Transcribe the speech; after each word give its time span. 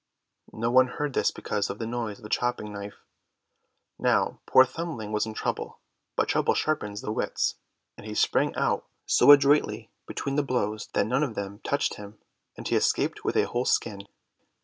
No 0.51 0.71
one 0.71 0.87
heard 0.87 1.13
this 1.13 1.29
because 1.29 1.69
of 1.69 1.77
the 1.77 1.85
noise 1.85 2.17
of 2.17 2.23
the 2.23 2.29
chopping 2.29 2.73
knife. 2.73 3.05
Now 3.99 4.39
poor 4.47 4.65
Thumbling 4.65 5.11
was 5.11 5.27
in 5.27 5.35
trouble, 5.35 5.79
but 6.15 6.27
trouble 6.27 6.55
sharpens 6.55 7.01
the 7.01 7.11
wits, 7.11 7.57
and 7.97 8.07
he 8.07 8.15
sprang 8.15 8.55
out 8.55 8.87
so 9.05 9.29
adroitly 9.29 9.91
between 10.07 10.37
the 10.37 10.43
blows 10.43 10.87
that 10.93 11.05
none 11.05 11.21
of 11.21 11.35
them 11.35 11.59
touched 11.59 11.97
him, 11.97 12.17
and 12.57 12.67
he 12.67 12.75
escaped 12.75 13.23
with 13.23 13.37
a 13.37 13.43
whole 13.43 13.65
skin. 13.65 14.07